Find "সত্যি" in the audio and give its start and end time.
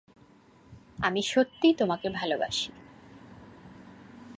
1.21-1.67